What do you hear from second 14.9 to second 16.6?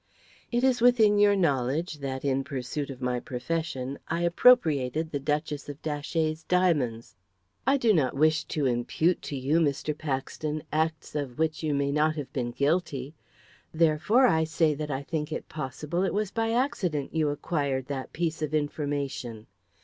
think it possible it was by